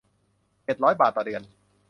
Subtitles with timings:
[0.63, 1.41] เจ็ดร้อย บาทต่อเดือน